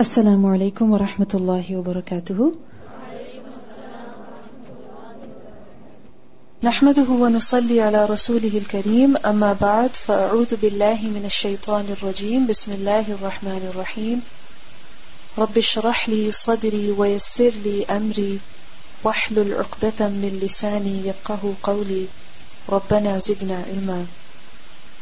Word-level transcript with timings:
السلام 0.00 0.46
عليكم 0.46 0.90
ورحمة 0.90 1.32
الله 1.34 1.76
وبركاته. 1.76 2.52
نحمده 6.62 7.08
ونصلي 7.10 7.80
على 7.80 8.06
رسوله 8.06 8.58
الكريم 8.58 9.16
أما 9.16 9.52
بعد 9.60 9.90
فأعوذ 9.94 10.56
بالله 10.56 10.98
من 11.02 11.22
الشيطان 11.24 11.86
الرجيم. 11.96 12.46
بسم 12.46 12.72
الله 12.72 13.12
الرحمن 13.12 13.70
الرحيم. 13.70 14.22
رب 15.38 15.58
اشرح 15.58 16.08
لي 16.08 16.32
صدري 16.32 16.90
ويسر 16.90 17.52
لي 17.64 17.84
أمري. 17.84 18.38
واحلل 19.04 19.54
عقدة 19.54 20.08
من 20.08 20.40
لساني 20.42 21.08
يفقه 21.08 21.54
قولي. 21.62 22.06
ربنا 22.68 23.18
زدنا 23.18 23.64
علما. 23.70 24.06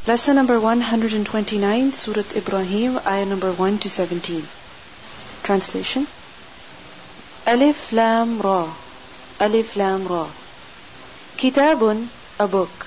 Lesson 0.07 0.37
number 0.37 0.61
129 0.61 1.93
Surah 1.93 2.37
Ibrahim 2.37 3.01
Ayah 3.07 3.25
number 3.25 3.53
1 3.53 3.79
to 3.79 3.89
17 3.89 4.62
Translation. 5.43 6.07
Alif 7.47 7.93
Lam 7.93 8.41
Ra. 8.41 8.73
Alif 9.41 9.75
Lam 9.77 10.07
Ra. 10.07 10.27
Kitabun 11.37 12.07
a 12.39 12.47
book. 12.47 12.87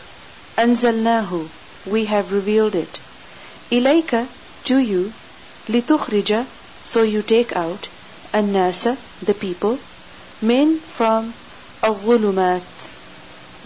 Anzalnahu. 0.57 1.49
We 1.85 2.05
have 2.05 2.31
revealed 2.31 2.75
it. 2.75 3.01
Ilayka 3.71 4.27
to 4.65 4.77
you. 4.77 5.11
Litukhrija 5.67 6.45
so 6.85 7.03
you 7.03 7.21
take 7.21 7.55
out. 7.55 7.89
An-Nasa 8.31 8.97
the 9.21 9.33
people. 9.33 9.77
Min 10.41 10.79
from 10.79 11.33
Al-Zulumat 11.83 12.63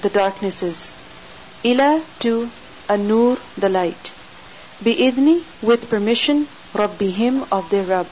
the 0.01 0.09
darknesses. 0.09 0.93
Ila 1.63 2.01
to 2.19 2.49
An-Nur 2.87 3.37
the 3.57 3.69
light. 3.69 4.13
Bi-idni 4.83 5.43
with 5.61 5.89
permission 5.89 6.47
Rabbihim 6.73 7.47
of 7.51 7.69
their 7.69 7.83
Rabb 7.83 8.07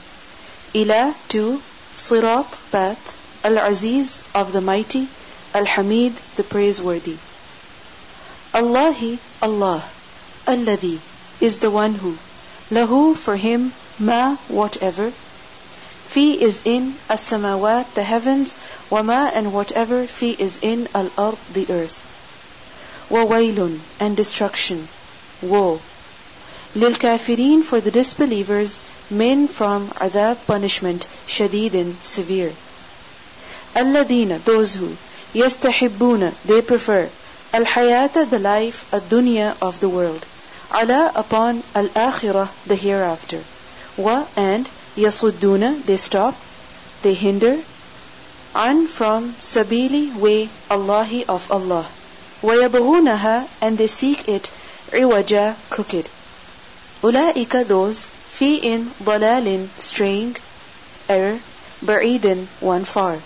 Ila 0.74 1.14
to 1.28 1.62
Sirat 1.96 2.58
path 2.70 3.16
Al-Aziz 3.42 4.22
of 4.34 4.52
the 4.52 4.60
mighty. 4.60 5.08
Al-Hamid 5.54 6.12
the 6.36 6.44
praiseworthy. 6.44 7.16
Allahi 8.52 9.18
Allah 9.40 9.82
Alladhi 10.46 11.00
is 11.40 11.58
the 11.58 11.70
one 11.70 11.94
who. 11.94 12.18
Lahu 12.70 13.16
for 13.16 13.36
him 13.36 13.72
Ma 13.98 14.36
whatever. 14.48 15.10
Fi 16.06 16.32
is 16.32 16.60
in 16.66 16.94
As-samawat 17.08 17.94
the 17.94 18.02
heavens. 18.02 18.56
Wama 18.90 19.30
and 19.34 19.54
whatever 19.54 20.06
Fi 20.06 20.36
is 20.38 20.58
in 20.60 20.86
Al-ard 20.94 21.38
the 21.54 21.66
earth. 21.70 22.04
Wawailun 23.08 23.80
and 23.98 24.16
destruction. 24.16 24.86
Woe 25.40 25.80
للكافرين 26.75 27.63
for 27.63 27.79
the 27.81 27.91
disbelievers 27.91 28.81
min 29.11 29.47
from 29.47 29.89
adab 30.01 30.37
punishment 30.47 31.05
shadidin 31.27 31.93
severe 32.01 32.51
الذين 33.77 34.41
those 34.43 34.73
who 34.73 34.89
يستحبون 35.35 36.31
they 36.47 36.61
prefer 36.63 37.07
الحياة 37.53 38.27
the 38.31 38.39
life 38.39 38.85
الدنيا 38.91 39.53
of 39.61 39.79
the 39.81 39.87
world 39.87 40.25
على 40.71 41.11
upon 41.15 41.61
الآخرة 41.75 42.47
the 42.65 42.75
hereafter 42.75 43.43
wa 43.95 44.25
and 44.35 44.67
يصدون 44.97 45.83
they 45.85 45.97
stop 45.97 46.33
they 47.03 47.13
hinder 47.13 47.59
عن 48.55 48.87
from 48.87 49.35
sabili 49.39 50.11
way 50.15 50.49
Allahi 50.71 51.23
of 51.29 51.51
Allah 51.51 51.85
ويبغونها 52.41 53.47
and 53.61 53.77
they 53.77 53.85
seek 53.87 54.27
it 54.27 54.49
عوجا 54.91 55.53
crooked 55.69 56.09
Ulaika 57.00 57.66
those 57.66 58.08
fi 58.28 58.56
in 58.56 58.90
dalalin 59.00 59.68
straying, 59.78 60.36
error, 61.08 61.38
ba'idin 61.84 62.46
one 62.58 62.84
far. 62.84 63.20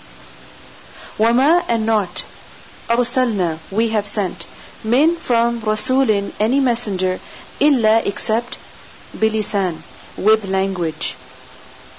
Wama 1.17 1.63
and 1.67 1.85
not 1.85 2.23
arsalna 2.87 3.57
we 3.71 3.89
have 3.89 4.05
sent 4.05 4.45
min 4.83 5.15
from 5.15 5.59
rasulin 5.61 6.31
any 6.39 6.59
messenger 6.59 7.19
illa 7.59 8.01
except 8.05 8.59
bilisan 9.17 9.81
with 10.17 10.47
language. 10.47 11.15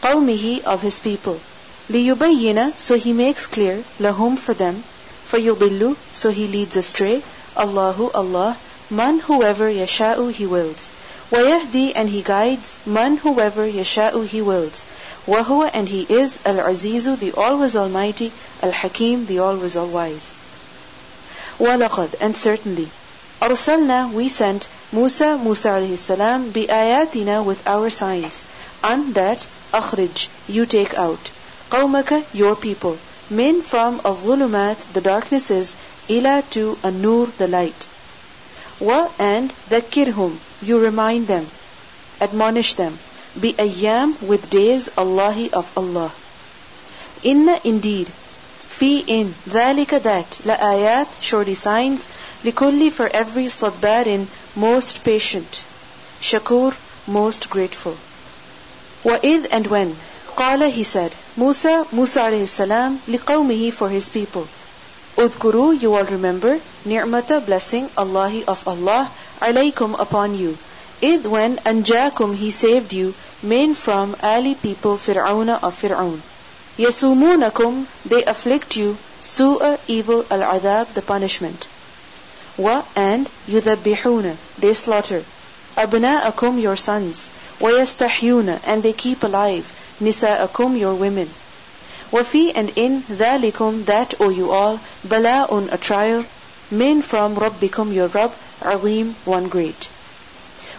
Qawmihi 0.01 0.63
of 0.63 0.83
his 0.83 1.01
people. 1.01 1.41
Liyubayyina 1.91 2.77
so 2.77 2.95
he 2.95 3.13
makes 3.13 3.47
clear 3.47 3.83
lahum 3.99 4.37
for 4.39 4.55
them 4.55 4.85
for 5.25 5.41
so 6.13 6.31
he 6.31 6.47
leads 6.47 6.77
astray 6.77 7.23
Allahu 7.57 8.11
Allah 8.15 8.57
man 8.91 9.19
whoever 9.19 9.69
yasha'u 9.69 10.31
he 10.31 10.47
wills. 10.47 10.93
ويهدي 11.34 11.94
and 11.96 12.10
he 12.10 12.22
guides 12.22 12.78
man 12.86 13.18
whoever 13.18 13.66
yasha'u 13.68 14.28
he 14.28 14.42
wills 14.44 14.86
وهو 15.28 15.68
and 15.74 15.90
he 15.90 16.06
is 16.08 16.40
al-azizu 16.46 17.18
the 17.20 17.32
always 17.34 17.76
almighty 17.76 18.32
al-hakim 18.62 19.26
the 19.26 19.40
always 19.40 19.76
all 19.76 19.88
wise 19.88 20.34
ولقد 21.60 22.10
and 22.22 22.36
certainly 22.38 22.88
أرسلنا 23.42 24.14
we 24.14 24.30
sent 24.30 24.68
Musa 24.92 25.36
Musa 25.38 25.70
alayhi 25.70 25.98
salam 25.98 26.52
بآياتنا 26.52 27.44
with 27.44 27.68
our 27.68 27.90
signs 27.90 28.44
and 28.84 29.16
that 29.16 29.48
أخرج 29.74 30.28
you 30.48 30.66
take 30.68 30.94
out 30.94 31.32
قومك 31.72 32.24
your 32.34 32.56
people 32.56 32.98
min 33.32 33.62
from 33.64 34.00
الظلمات 34.06 34.78
the 34.94 35.02
darknesses 35.02 35.76
إلى 36.10 36.44
to 36.52 36.78
النور 36.84 37.30
the 37.40 37.48
light 37.48 37.88
wa 38.84 39.08
and 39.20 39.54
ذكرهم 39.72 40.38
you 40.62 40.80
remind 40.80 41.28
them 41.28 41.46
admonish 42.22 42.74
them 42.76 42.98
bi 43.44 43.52
ayyam 43.66 44.16
with 44.22 44.50
days 44.50 44.90
Allahi 44.98 45.52
of 45.54 45.72
Allah 45.82 46.12
inna 47.24 47.60
indeed 47.64 48.10
fi 48.80 48.92
in 49.08 49.34
ذلك 49.48 50.02
that 50.04 50.38
la 50.46 50.56
ayat 50.72 51.08
surely 51.20 51.54
signs 51.54 52.08
likulli 52.44 52.92
for 52.92 53.08
every 53.22 53.48
sabbarin 53.48 54.28
most 54.56 55.04
patient 55.04 55.64
shakur 56.22 56.74
most 57.08 57.50
grateful 57.50 57.98
wa 59.04 59.18
id 59.34 59.48
and 59.58 59.68
when 59.68 59.96
qala 60.42 60.70
he 60.70 60.84
said 60.84 61.12
Musa 61.36 61.76
Musa 61.92 62.22
alayhi 62.30 62.48
salam 62.48 63.02
liqawmihi 63.08 63.72
for 63.82 63.90
his 63.90 64.10
people 64.10 64.48
Udkuru, 65.17 65.81
you 65.81 65.95
all 65.95 66.05
remember, 66.05 66.61
ni'mata 66.85 67.41
blessing 67.41 67.89
Allahi 67.97 68.45
of 68.47 68.67
Allah, 68.67 69.09
alaykum 69.41 69.95
upon 70.01 70.35
you. 70.35 70.59
Id 71.01 71.27
when 71.27 71.57
anjakum 71.59 72.35
he 72.35 72.51
saved 72.51 72.93
you, 72.93 73.15
main 73.43 73.75
from 73.75 74.17
Ali 74.23 74.57
people 74.57 74.97
Fir'auna 74.97 75.63
of 75.63 75.81
Fir'aun. 75.81 76.21
Yasumunakum, 76.79 77.87
they 78.05 78.25
afflict 78.25 78.77
you, 78.77 78.99
su'a 79.23 79.79
evil 79.87 80.25
al-adab, 80.31 80.93
the 80.95 81.03
punishment. 81.03 81.69
Wa 82.59 82.83
and 82.97 83.29
yudhabbihuna, 83.47 84.37
they 84.59 84.75
slaughter. 84.75 85.23
Abna'akum 85.77 86.61
your 86.61 86.77
sons, 86.77 87.31
wa 87.61 87.71
yastahyuna, 87.71 88.61
and 88.67 88.83
they 88.83 88.93
keep 88.93 89.23
alive, 89.23 89.73
nisa'akum 90.01 90.77
your 90.77 90.95
women. 90.95 91.29
وفي 92.14 92.52
and 92.56 92.70
in 92.78 93.02
ذلكم 93.18 93.86
that 93.86 94.14
O 94.20 94.30
you 94.30 94.52
all 94.52 94.80
بلاء 95.06 95.70
a 95.72 95.78
trial 95.78 96.24
min 96.70 97.02
from 97.02 97.36
ربكم 97.36 97.92
your 97.92 98.08
Rabb 98.10 98.32
عظيم 98.62 99.16
one 99.26 99.48
great 99.50 99.90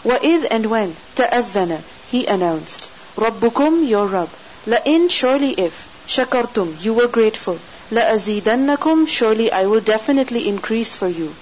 وإذ 0.04 0.46
and 0.52 0.66
when 0.66 0.94
تأذن 1.16 1.80
he 2.12 2.26
announced 2.26 2.88
ربكم 3.18 3.88
your 3.88 4.06
Rabb 4.06 4.28
لئن 4.68 5.08
surely 5.10 5.50
if 5.58 5.88
شكرتم 6.06 6.76
you 6.80 6.94
were 6.94 7.08
grateful 7.08 7.58
لأزيدنكم 7.90 9.08
surely 9.08 9.50
I 9.50 9.66
will 9.66 9.80
definitely 9.80 10.46
increase 10.48 10.94
for 10.94 11.08
you 11.08 11.34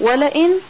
ولئن 0.00 0.60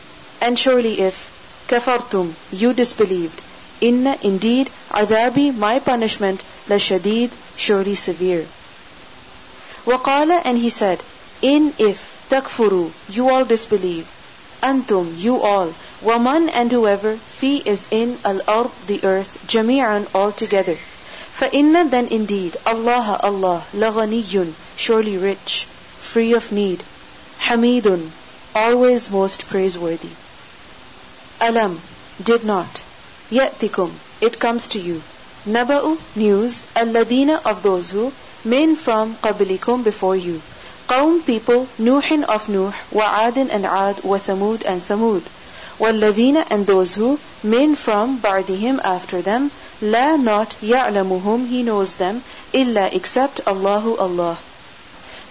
and 0.40 0.58
surely 0.58 1.00
if 1.00 1.30
كفرتم 1.68 2.32
you 2.50 2.72
disbelieved 2.72 3.40
Inna 3.80 4.16
indeed 4.22 4.70
عذابي 4.90 5.56
my 5.56 5.78
punishment 5.78 6.42
لشديد 6.68 7.30
surely 7.56 7.94
severe. 7.94 8.46
وقال 9.86 10.42
and 10.44 10.58
he 10.58 10.70
said, 10.70 11.02
In 11.42 11.74
if 11.78 12.16
takfuru, 12.30 12.90
you 13.08 13.28
all 13.28 13.44
disbelieve. 13.44 14.10
Antum, 14.62 15.14
you 15.18 15.42
all. 15.42 15.74
Waman 16.02 16.48
and 16.48 16.72
whoever, 16.72 17.16
fi 17.16 17.62
is 17.64 17.86
in 17.90 18.18
al-ard, 18.24 18.70
the 18.86 19.04
earth, 19.04 19.36
jami'an 19.46 20.06
altogether. 20.14 20.76
فَإِنَّ 21.38 21.90
then 21.90 22.08
indeed, 22.08 22.56
Allah, 22.64 23.20
Allah, 23.22 23.64
لَغَنِيٌّ, 23.74 24.52
surely 24.76 25.18
rich, 25.18 25.66
free 26.00 26.32
of 26.32 26.50
need. 26.50 26.82
Hamidun, 27.40 28.10
always 28.54 29.10
most 29.10 29.46
praiseworthy. 29.48 30.10
Alam, 31.40 31.80
did 32.22 32.44
not. 32.44 32.82
Ya'tikum, 33.30 33.92
it 34.20 34.38
comes 34.38 34.68
to 34.68 34.78
you. 34.78 35.02
Naba'u, 35.46 35.98
news, 36.16 36.64
alladina 36.74 37.40
of 37.44 37.62
those 37.62 37.90
who, 37.90 38.12
min 38.44 38.76
from 38.76 39.14
qablikum 39.16 39.84
before 39.84 40.16
you. 40.16 40.40
Qawm 40.88 41.24
people, 41.24 41.68
Nuhin 41.78 42.24
of 42.24 42.48
Nuh, 42.48 42.72
wa 42.92 43.26
Adin 43.26 43.50
and 43.50 43.66
Ad, 43.66 44.02
wa 44.04 44.18
Thamud 44.18 44.64
and 44.66 44.82
Thamud. 44.82 45.22
وَالَّذِينَ 45.80 46.46
and 46.50 46.66
those 46.66 46.94
who 46.94 47.18
min 47.42 47.74
from 47.74 48.20
ba'dihim 48.20 48.80
after 48.84 49.20
them 49.22 49.50
la 49.82 50.14
not 50.14 50.54
يَعْلَمُهُمْ 50.62 51.48
he 51.48 51.64
knows 51.64 51.94
them 51.94 52.22
illa 52.52 52.88
except 52.92 53.40
Allahu 53.44 53.96
Allah 53.96 54.38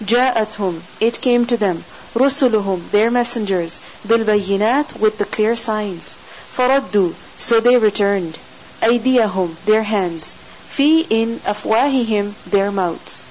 جاءتهم 0.03 0.81
it 0.99 1.21
came 1.21 1.45
to 1.45 1.55
them 1.55 1.85
رسلهم 2.15 2.81
their 2.91 3.09
messengers 3.09 3.79
بالبينات 4.05 4.99
with 4.99 5.17
the 5.17 5.25
clear 5.25 5.55
signs 5.55 6.15
فردوا 6.57 7.13
so 7.37 7.59
they 7.59 7.77
returned 7.77 8.37
أيديهم 8.83 9.55
their 9.65 9.83
hands 9.83 10.35
في 10.77 11.05
in 11.09 11.39
أفواههم 11.45 12.33
their 12.49 12.71
mouths 12.71 13.23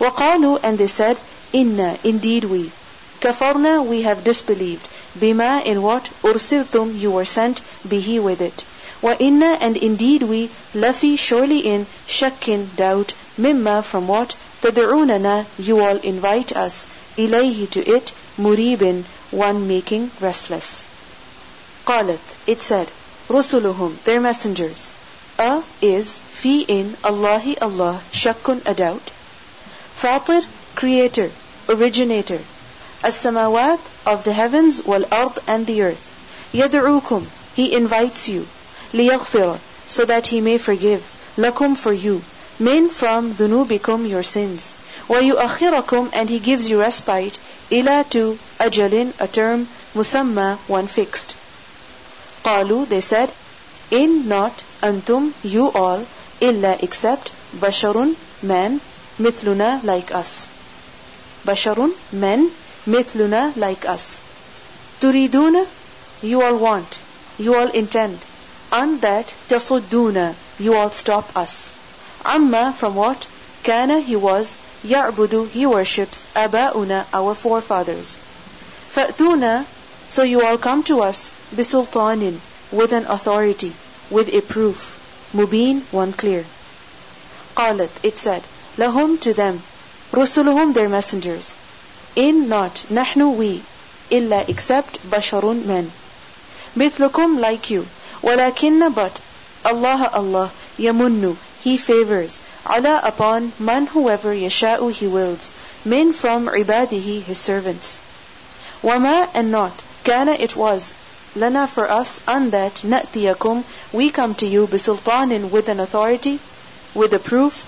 وقالوا 0.00 0.58
and 0.62 0.78
they 0.78 0.86
said 0.86 1.16
Inna 1.52 1.96
indeed 2.04 2.44
we 2.44 2.70
كفرنا 3.20 3.84
we 3.86 4.02
have 4.02 4.24
disbelieved 4.24 4.86
bima 5.18 5.62
in 5.64 5.82
what 5.82 6.08
ursiltum 6.22 6.98
you 6.98 7.10
were 7.10 7.24
sent 7.24 7.60
bihi 7.88 8.20
with 8.22 8.40
it 8.40 8.64
wa 9.02 9.14
inna 9.18 9.56
and 9.60 9.76
indeed 9.76 10.22
we 10.22 10.50
lafi 10.74 11.16
surely 11.18 11.58
in 11.60 11.86
shakkin 12.08 12.68
doubt 12.76 13.14
mimma 13.38 13.82
from 13.84 14.06
what 14.08 14.34
tad'unana 14.62 15.46
you 15.58 15.80
all 15.84 15.96
invite 15.98 16.52
us 16.56 16.86
ilayhi 17.16 17.68
to 17.70 17.80
it 17.96 18.12
muribin 18.38 19.04
one 19.30 19.66
making 19.68 20.10
restless 20.20 20.84
qalat 21.86 22.20
it 22.46 22.60
said 22.60 22.90
rusuluhum 23.29 23.97
their 24.03 24.21
messengers 24.21 24.91
a 25.39 25.63
is 25.81 26.19
fi 26.39 26.55
in 26.67 26.95
allahi 27.03 27.57
allah 27.59 27.99
shakkun 28.11 28.61
a 28.65 28.73
doubt 28.73 29.11
fatir 30.03 30.41
creator 30.75 31.29
originator 31.69 32.41
as-samawat 33.03 33.79
of 34.05 34.23
the 34.23 34.33
heavens 34.33 34.83
wal 34.83 35.03
ard 35.11 35.39
and 35.47 35.65
the 35.65 35.81
earth. 35.81 36.11
Yad'ukum, 36.53 37.25
he 37.55 37.73
invites 37.73 38.29
you. 38.29 38.47
Liyaghfira, 38.93 39.57
so 39.87 40.05
that 40.05 40.27
he 40.27 40.39
may 40.39 40.57
forgive. 40.59 41.01
Lakum 41.35 41.75
for 41.75 41.91
you. 41.93 42.21
Min 42.59 42.89
from 42.91 43.33
dunubikum 43.33 44.07
your 44.07 44.21
sins. 44.21 44.75
Wa 45.07 45.17
yu'akhirakum 45.17 46.11
and 46.13 46.29
he 46.29 46.37
gives 46.39 46.69
you 46.69 46.79
respite. 46.79 47.39
Ila 47.71 48.05
to 48.11 48.37
ajalin 48.59 49.13
a 49.19 49.27
term 49.27 49.67
musamma 49.95 50.57
one 50.67 50.85
fixed. 50.85 51.35
Qalu 52.43 52.87
they 52.89 53.01
said, 53.01 53.31
In 53.91 54.27
not 54.27 54.63
antum 54.81 55.33
you 55.43 55.71
all 55.71 56.05
illa 56.39 56.77
except 56.79 57.31
basharun 57.55 58.15
man 58.41 58.81
mithluna 59.19 59.83
like 59.83 60.13
us. 60.13 60.47
Basharun 61.45 61.93
men 62.11 62.51
mithluna 62.87 63.55
like 63.55 63.85
us. 63.85 64.19
Turiduna, 64.99 65.67
you 66.21 66.41
all 66.41 66.55
want, 66.55 67.01
you 67.37 67.55
all 67.55 67.69
intend. 67.69 68.17
And 68.71 69.01
that 69.01 69.33
tasudduna, 69.49 70.35
you 70.59 70.75
all 70.75 70.91
stop 70.91 71.35
us. 71.35 71.73
Amma, 72.23 72.73
from 72.77 72.95
what? 72.95 73.27
Kana, 73.63 73.99
he 73.99 74.15
was, 74.15 74.59
ya'budu, 74.83 75.49
he 75.49 75.65
worships, 75.65 76.27
aba'una, 76.35 77.05
our 77.13 77.35
forefathers. 77.35 78.17
Fa'tuna, 78.93 79.65
so 80.07 80.23
you 80.23 80.45
all 80.45 80.57
come 80.57 80.83
to 80.83 81.01
us, 81.01 81.31
bisultanin, 81.55 82.39
with 82.71 82.91
an 82.93 83.05
authority, 83.05 83.73
with 84.09 84.33
a 84.33 84.41
proof. 84.41 84.99
Mubin, 85.33 85.81
one 85.91 86.13
clear. 86.13 86.45
Qalat, 87.55 87.89
it 88.03 88.17
said, 88.17 88.43
lahum 88.77 89.19
to 89.21 89.33
them, 89.33 89.63
rusuluhum 90.11 90.73
their 90.73 90.89
messengers. 90.89 91.55
In 92.15 92.49
not, 92.49 92.83
nahnu 92.89 93.35
we, 93.35 93.63
illa 94.09 94.43
except 94.47 94.99
basharun 95.09 95.65
men. 95.65 95.91
Mithlukum 96.75 97.39
like 97.39 97.69
you, 97.69 97.87
walakinna 98.21 98.93
but, 98.93 99.21
Allah 99.63 100.09
Allah, 100.13 100.51
yamunnu, 100.77 101.37
He 101.63 101.77
favors, 101.77 102.41
ala 102.69 103.01
upon. 103.03 103.53
man 103.59 103.87
whoever 103.87 104.33
yasha'u 104.33 104.91
He 104.91 105.07
wills, 105.07 105.51
min 105.85 106.11
from 106.11 106.47
ibadihi 106.47 107.23
His 107.23 107.37
servants. 107.37 107.99
Wama 108.83 109.29
and 109.33 109.51
not, 109.51 109.83
kana 110.03 110.31
it 110.33 110.55
was, 110.55 110.93
lana 111.34 111.66
for 111.66 111.90
us, 111.90 112.20
and 112.26 112.52
that 112.52 112.74
na'tiyakum, 112.84 113.62
we 113.92 114.10
come 114.10 114.34
to 114.34 114.46
you 114.46 114.66
bisultanin 114.66 115.50
with 115.50 115.68
an 115.68 115.80
authority, 115.80 116.38
with 116.94 117.12
a 117.12 117.18
proof, 117.18 117.66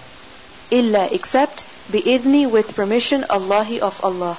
illa 0.71 1.09
except 1.11 1.67
بإذني 1.93 2.51
with 2.51 2.75
permission 2.75 3.25
Allahi 3.31 3.81
of 3.81 4.05
Allah. 4.05 4.37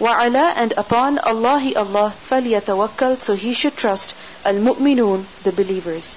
وعلى 0.00 0.52
and 0.56 0.72
upon 0.76 1.18
Allahi 1.18 1.76
Allah 1.76 2.12
فليتوكل 2.28 3.20
so 3.20 3.34
he 3.34 3.52
should 3.52 3.76
trust 3.76 4.14
المؤمنون 4.44 5.24
the 5.44 5.52
believers. 5.52 6.16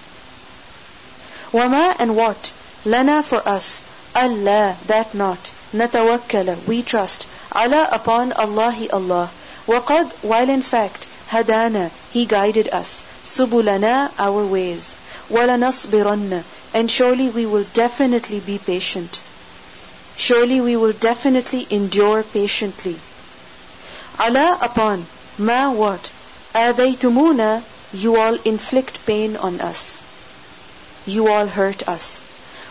وما 1.53 1.95
and 1.99 2.15
what 2.15 2.51
لنا 2.85 3.23
for 3.23 3.47
us 3.47 3.83
Allah 4.15 4.75
that 4.87 5.13
not 5.13 5.51
نتوكل 5.73 6.65
we 6.65 6.81
trust 6.81 7.25
على 7.51 7.87
upon 7.91 8.31
Allahi 8.33 8.89
Allah 8.89 9.29
وقد 9.67 10.11
while 10.23 10.49
in 10.49 10.61
fact 10.61 11.07
hadana 11.29 11.91
he 12.11 12.25
guided 12.25 12.69
us 12.69 13.03
subulana 13.23 14.11
our 14.17 14.45
ways 14.45 14.95
ولنصبرن 15.29 16.43
and 16.73 16.91
surely 16.91 17.29
we 17.29 17.45
will 17.45 17.65
definitely 17.73 18.39
be 18.39 18.57
patient 18.57 19.21
Surely 20.17 20.61
we 20.61 20.77
will 20.77 20.93
definitely 20.93 21.67
endure 21.69 22.23
patiently. 22.23 22.97
Allah 24.17 24.57
upon 24.61 25.05
ma 25.37 25.69
what 25.69 26.11
adaytumuna 26.53 27.63
you 27.91 28.15
all 28.15 28.35
inflict 28.45 29.05
pain 29.05 29.35
on 29.35 29.59
us. 29.59 29.99
You 31.05 31.27
all 31.27 31.47
hurt 31.47 31.87
us. 31.89 32.21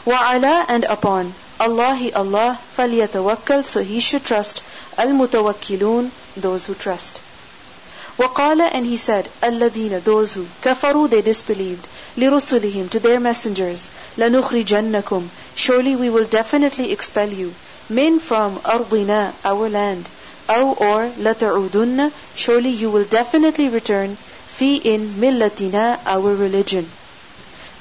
Wa 0.07 0.33
ala 0.33 0.65
and 0.69 0.85
upon 0.85 1.35
Allahi 1.61 2.15
Allah 2.15 2.59
falyatawakkal 2.79 3.67
so 3.67 3.83
he 3.83 4.01
should 4.01 4.25
trust 4.25 4.63
al 4.97 5.09
mutawakkilun 5.09 6.11
those 6.37 6.65
who 6.65 6.75
trust. 6.75 7.21
وقال 8.19 8.61
and 8.73 8.87
he 8.87 8.97
said 8.97 9.29
الذين 9.45 10.03
those 10.03 10.35
who 10.35 10.47
كفروا 10.65 11.09
they 11.09 11.23
disbelieved 11.23 11.87
لرسلهم 12.17 12.89
to 12.91 12.99
their 12.99 13.21
messengers 13.21 13.89
لنخرجنكم 14.19 15.29
surely 15.55 15.95
we 15.95 16.11
will 16.11 16.25
definitely 16.25 16.91
expel 16.91 17.29
you 17.33 17.55
min 17.89 18.19
from 18.19 18.59
أرضنا 18.67 19.33
our 19.45 19.69
land 19.69 20.07
أو 20.51 20.75
or 20.77 21.09
لتعودن 21.23 22.11
surely 22.35 22.71
you 22.71 22.91
will 22.91 23.05
definitely 23.05 23.69
return 23.69 24.17
في 24.59 24.81
in 24.85 25.15
ملتنا 25.21 25.99
our 26.05 26.35
religion 26.35 26.85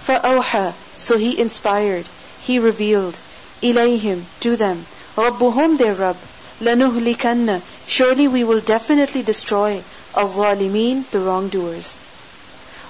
فأوحى 0.08 0.74
so 0.96 1.18
he 1.18 1.40
inspired 1.40 2.06
he 2.40 2.60
revealed 2.60 3.16
إليهم 3.64 4.22
to 4.42 4.56
them 4.58 4.86
ربهم 5.18 5.78
their 5.80 5.96
Rabb 5.96 6.18
لنهلكن 6.62 7.62
surely 7.88 8.28
we 8.28 8.44
will 8.44 8.60
definitely 8.60 9.24
destroy 9.24 9.82
الظالمين 10.16 11.04
the 11.12 11.20
wrongdoers. 11.20 11.98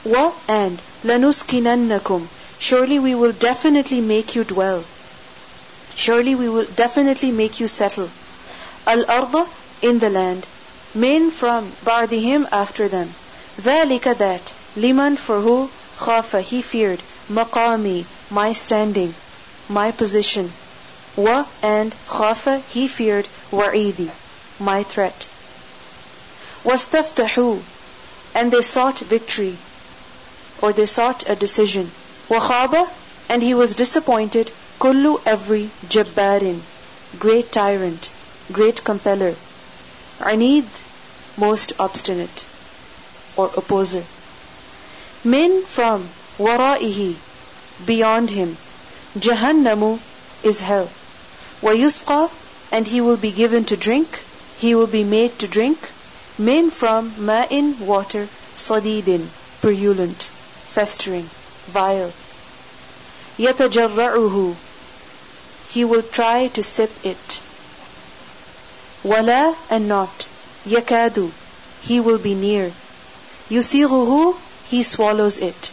Wa 0.05 0.31
and 0.47 0.81
lanuskinannakum 1.03 2.27
surely 2.59 2.99
we 2.99 3.15
will 3.15 3.31
definitely 3.31 4.01
make 4.01 4.35
you 4.35 4.43
dwell. 4.43 4.83
Surely 5.95 6.35
we 6.35 6.49
will 6.49 6.65
definitely 6.65 7.31
make 7.31 7.59
you 7.59 7.67
settle. 7.67 8.09
Al 8.85 9.05
arda 9.09 9.47
in 9.81 9.99
the 9.99 10.09
land. 10.09 10.45
Min 10.93 11.31
from 11.31 11.71
ba'dihim 11.85 12.47
after 12.51 12.87
them. 12.87 13.13
ذلك 13.61 14.17
that 14.17 14.53
liman 14.75 15.15
for 15.15 15.39
who 15.41 15.69
khafa 15.97 16.41
he 16.41 16.61
feared 16.61 17.01
maqami 17.31 18.05
my 18.31 18.51
standing 18.51 19.13
my 19.69 19.91
position 19.91 20.51
wa 21.15 21.45
and 21.61 21.93
khafa 22.07 22.61
he 22.69 22.87
feared 22.87 23.27
wa'idi 23.51 24.09
my 24.59 24.83
threat 24.83 25.27
وَاسْتَفْتَحُوا 26.63 27.61
And 28.35 28.51
they 28.51 28.61
sought 28.61 28.99
victory, 28.99 29.57
or 30.61 30.71
they 30.71 30.85
sought 30.85 31.29
a 31.29 31.35
decision. 31.35 31.91
وَخَابَ 32.29 32.89
And 33.27 33.43
he 33.43 33.53
was 33.53 33.75
disappointed, 33.75 34.49
kullu 34.79 35.21
every 35.25 35.69
jabbarin, 35.89 36.61
great 37.19 37.51
tyrant, 37.51 38.09
great 38.51 38.83
compeller. 38.83 39.35
Anid, 40.21 40.65
most 41.37 41.73
obstinate, 41.79 42.45
or 43.35 43.51
opposer. 43.57 44.03
Min 45.25 45.65
from 45.65 46.07
wara'ihi, 46.39 47.15
beyond 47.85 48.29
him. 48.29 48.57
Jahannamu 49.17 49.99
is 50.43 50.61
hell. 50.61 50.89
وَيُسْقَى 51.61 52.29
And 52.73 52.85
he 52.85 52.99
will 52.99 53.15
be 53.15 53.31
given 53.31 53.63
to 53.65 53.77
drink, 53.77 54.19
he 54.57 54.75
will 54.75 54.87
be 54.87 55.03
made 55.05 55.39
to 55.39 55.47
drink 55.47 55.77
Min 56.37 56.71
from 56.71 57.13
ma'in 57.15 57.77
water, 57.77 58.27
sadidin, 58.53 59.29
purulent, 59.61 60.29
festering, 60.65 61.29
vile. 61.67 62.11
Yatajarra'uhu, 63.39 64.57
he 65.69 65.85
will 65.85 66.03
try 66.03 66.47
to 66.49 66.63
sip 66.63 66.89
it. 67.03 67.39
Wala 69.03 69.55
and 69.69 69.87
not, 69.87 70.27
yakadu, 70.65 71.31
he 71.79 71.99
will 72.01 72.17
be 72.19 72.33
near. 72.35 72.73
يُسِيغُهُ 73.49 74.35
He 74.65 74.83
swallows 74.83 75.37
it. 75.37 75.71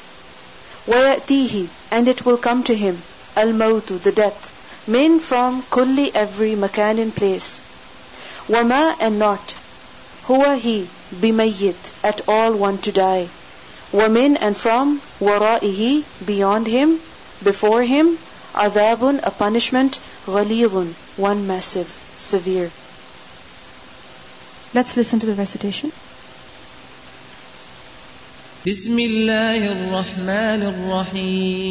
وَيَأْتِيهِ 0.86 1.68
And 1.90 2.06
it 2.06 2.24
will 2.24 2.38
come 2.38 2.62
to 2.64 2.76
him, 2.76 3.02
al-mawtu, 3.34 4.02
the 4.02 4.12
death, 4.12 4.53
min 4.86 5.20
from 5.20 5.62
kulli 5.64 6.10
every 6.14 6.54
makan 6.54 6.98
in 6.98 7.12
place. 7.12 7.60
وَمَا 8.48 8.96
and 9.00 9.18
not, 9.18 9.54
huwa 10.24 10.58
he, 10.58 10.88
bimayyit, 11.14 12.04
at 12.04 12.28
all 12.28 12.52
want 12.54 12.82
to 12.84 12.92
die. 12.92 13.28
وَمِن 13.92 14.36
and 14.40 14.56
from, 14.56 15.00
وَرَائِهِ, 15.20 16.04
beyond 16.24 16.66
him, 16.66 17.00
before 17.42 17.82
him, 17.82 18.18
adabun, 18.54 19.20
a 19.22 19.30
punishment, 19.30 20.00
غَلِيظٌ, 20.26 20.92
one 21.16 21.46
massive, 21.46 21.92
severe. 22.18 22.70
Let's 24.74 24.96
listen 24.96 25.18
to 25.20 25.26
the 25.26 25.34
recitation. 25.34 25.92
بسم 28.66 28.98
الله 28.98 29.72
الرحمن 29.72 30.62
الرحيم 31.16 31.70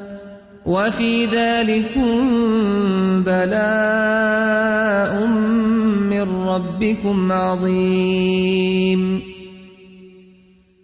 وفي 0.65 1.25
ذلكم 1.25 2.13
بلاء 3.23 5.25
من 6.09 6.27
ربكم 6.47 7.31
عظيم. 7.31 9.21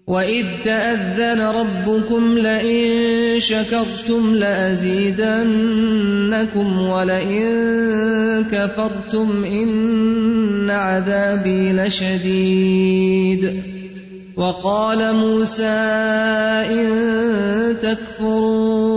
وإذ 0.08 0.46
تأذن 0.66 1.42
ربكم 1.42 2.38
لئن 2.38 3.40
شكرتم 3.40 4.36
لأزيدنكم 4.36 5.28
ولئن 6.82 8.46
كفرتم 8.52 9.44
إن 9.44 10.70
عذابي 10.70 11.74
لشديد. 11.74 13.64
وقال 14.38 15.16
موسى 15.16 15.64
إن 16.70 16.88
تكفروا 17.82 18.97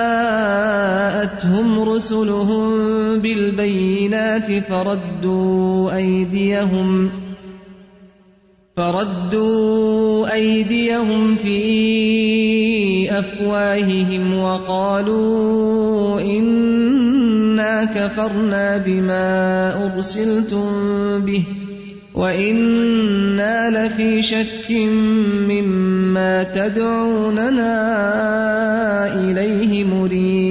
رسلهم 1.95 2.69
بالبينات 3.17 4.63
فردوا 4.69 5.95
أيديهم 5.95 7.09
فردوا 8.77 10.33
أيديهم 10.33 11.35
في 11.35 13.19
أفواههم 13.19 14.37
وقالوا 14.37 16.21
إنا 16.21 17.85
كفرنا 17.85 18.77
بما 18.77 19.95
أرسلتم 19.95 20.69
به 21.19 21.43
وإنا 22.13 23.69
لفي 23.69 24.21
شك 24.21 24.71
مما 25.49 26.43
تدعوننا 26.43 27.73
إليه 29.15 29.83
مريب 29.83 30.50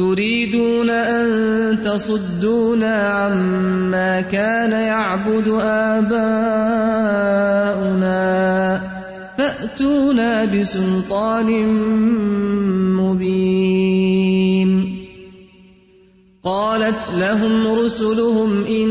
تريدون 0.00 0.90
أن 0.90 1.28
تصدونا 1.84 3.08
عما 3.08 4.20
كان 4.20 4.72
يعبد 4.72 5.48
آباؤنا 5.60 6.30
فأتونا 9.38 10.44
بسلطان 10.44 11.48
مبين. 12.96 14.70
قالت 16.44 17.02
لهم 17.16 17.66
رسلهم 17.84 18.64
إن 18.64 18.90